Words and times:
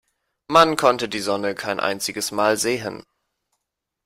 Man 0.47 0.77
konnte 0.77 1.07
die 1.07 1.19
Sonne 1.19 1.53
kein 1.53 1.79
einziges 1.79 2.31
Mal 2.31 2.57
sehen. 2.57 3.03